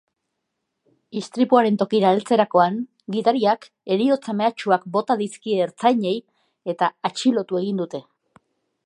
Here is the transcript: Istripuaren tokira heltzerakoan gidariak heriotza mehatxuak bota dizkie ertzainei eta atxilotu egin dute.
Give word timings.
Istripuaren 1.19 1.75
tokira 1.81 2.13
heltzerakoan 2.15 2.79
gidariak 3.17 3.69
heriotza 3.95 4.35
mehatxuak 4.41 4.89
bota 4.97 5.19
dizkie 5.23 5.63
ertzainei 5.67 6.17
eta 6.75 6.91
atxilotu 7.11 7.61
egin 7.65 7.85
dute. 7.85 8.05